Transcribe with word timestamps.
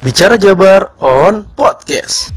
Bicara 0.00 0.40
Jabar 0.40 0.96
on 1.04 1.44
Podcast. 1.52 2.32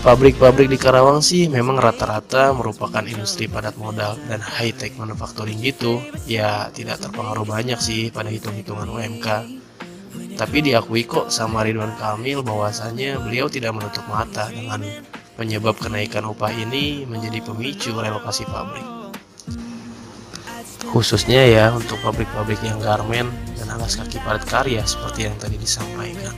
Pabrik-pabrik 0.00 0.72
di 0.72 0.80
Karawang 0.80 1.20
sih 1.20 1.52
memang 1.52 1.76
rata-rata 1.76 2.56
merupakan 2.56 3.04
industri 3.04 3.44
padat 3.44 3.76
modal 3.76 4.16
dan 4.24 4.40
high-tech 4.40 4.96
manufacturing 4.96 5.60
gitu. 5.60 6.00
Ya 6.24 6.72
tidak 6.72 7.04
terpengaruh 7.04 7.44
banyak 7.44 7.76
sih 7.76 8.08
pada 8.08 8.32
hitung-hitungan 8.32 8.88
UMK. 8.88 9.28
Tapi 10.40 10.64
diakui 10.64 11.04
kok 11.04 11.28
sama 11.28 11.60
Ridwan 11.60 11.92
Kamil 12.00 12.40
bahwasannya 12.40 13.20
beliau 13.20 13.52
tidak 13.52 13.76
menutup 13.76 14.08
mata 14.08 14.48
dengan 14.48 14.80
penyebab 15.36 15.76
kenaikan 15.76 16.24
upah 16.24 16.56
ini 16.56 17.04
menjadi 17.04 17.44
pemicu 17.44 17.92
relokasi 17.92 18.48
pabrik. 18.48 19.01
Khususnya 20.90 21.46
ya 21.46 21.64
untuk 21.70 22.02
pabrik-pabrik 22.02 22.58
yang 22.66 22.82
garmen 22.82 23.30
dan 23.54 23.70
alas 23.70 23.94
kaki 23.94 24.18
padat 24.26 24.42
karya 24.50 24.82
seperti 24.82 25.30
yang 25.30 25.36
tadi 25.38 25.54
disampaikan. 25.54 26.34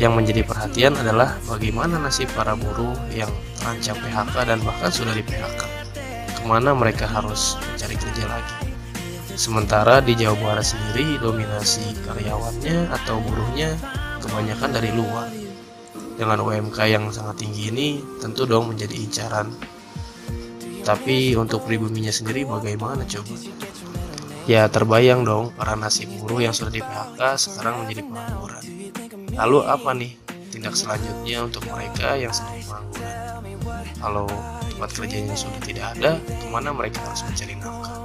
Yang 0.00 0.12
menjadi 0.16 0.42
perhatian 0.48 0.96
adalah 0.96 1.36
bagaimana 1.44 2.00
nasib 2.00 2.26
para 2.32 2.56
buruh 2.56 2.96
yang 3.12 3.28
terancam 3.60 4.00
PHK 4.00 4.34
dan 4.48 4.58
bahkan 4.64 4.90
sudah 4.90 5.12
di 5.12 5.20
PHK. 5.20 5.62
Ke 6.40 6.42
mana 6.48 6.72
mereka 6.72 7.04
harus 7.04 7.60
mencari 7.60 8.00
kerja 8.00 8.24
lagi. 8.24 8.54
Sementara 9.36 10.00
di 10.00 10.16
Jawa 10.16 10.36
Barat 10.40 10.72
sendiri 10.72 11.20
dominasi 11.20 12.00
karyawannya 12.02 12.90
atau 12.92 13.20
buruhnya 13.22 13.76
kebanyakan 14.24 14.70
dari 14.72 14.90
luar. 14.92 15.28
Dengan 16.20 16.44
UMK 16.44 16.76
yang 16.88 17.08
sangat 17.08 17.40
tinggi 17.40 17.72
ini 17.72 17.88
tentu 18.20 18.44
dong 18.44 18.68
menjadi 18.72 18.92
incaran. 18.92 19.48
Tapi 20.80 21.36
untuk 21.36 21.64
pribuminya 21.64 22.10
sendiri 22.10 22.48
bagaimana 22.48 23.04
coba? 23.04 23.34
Ya 24.48 24.66
terbayang 24.66 25.22
dong 25.22 25.54
para 25.54 25.78
nasib 25.78 26.10
buruh 26.18 26.42
yang 26.42 26.56
sudah 26.56 26.72
di 26.72 26.82
PHK 26.82 27.20
sekarang 27.38 27.84
menjadi 27.84 28.02
pengangguran. 28.02 28.64
Lalu 29.36 29.58
apa 29.62 29.90
nih 29.94 30.12
tindak 30.50 30.74
selanjutnya 30.74 31.46
untuk 31.46 31.62
mereka 31.70 32.18
yang 32.18 32.34
sedang 32.34 32.58
pengangguran? 32.64 33.20
Kalau 34.00 34.26
tempat 34.72 34.90
kerjanya 34.96 35.36
sudah 35.36 35.60
tidak 35.60 35.86
ada, 35.94 36.16
ke 36.18 36.46
mana 36.48 36.72
mereka 36.72 37.04
harus 37.04 37.20
mencari 37.28 37.54
nafkah? 37.60 38.00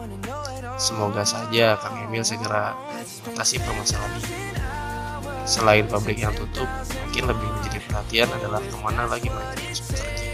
Semoga 0.75 1.23
saja 1.23 1.79
Kang 1.79 2.03
Emil 2.03 2.19
segera 2.27 2.75
mengatasi 3.23 3.63
permasalahan 3.63 4.11
ini. 4.19 4.37
Selain 5.45 5.85
pabrik 5.87 6.19
yang 6.19 6.33
tutup, 6.33 6.67
mungkin 7.05 7.23
lebih 7.31 7.47
menjadi 7.47 7.79
perhatian 7.85 8.29
adalah 8.33 8.59
ke 8.59 8.75
mana 8.81 9.07
lagi 9.07 9.29
mereka 9.31 9.55
harus 9.61 9.81
bekerja. 9.85 10.24